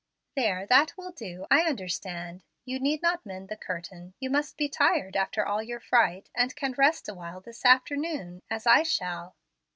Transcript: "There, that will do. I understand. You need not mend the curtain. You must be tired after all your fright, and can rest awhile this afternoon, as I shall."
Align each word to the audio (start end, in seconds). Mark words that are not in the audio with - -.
"There, 0.35 0.65
that 0.65 0.97
will 0.97 1.11
do. 1.11 1.45
I 1.51 1.61
understand. 1.61 2.43
You 2.65 2.79
need 2.79 3.03
not 3.03 3.23
mend 3.23 3.49
the 3.49 3.55
curtain. 3.55 4.15
You 4.19 4.31
must 4.31 4.57
be 4.57 4.67
tired 4.67 5.15
after 5.15 5.45
all 5.45 5.61
your 5.61 5.79
fright, 5.79 6.31
and 6.33 6.55
can 6.55 6.71
rest 6.71 7.07
awhile 7.07 7.39
this 7.39 7.63
afternoon, 7.63 8.41
as 8.49 8.65
I 8.65 8.81
shall." 8.81 9.35